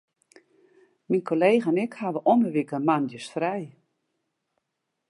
[1.09, 3.65] Myn kollega en ik hawwe om 'e wike moandeis frij.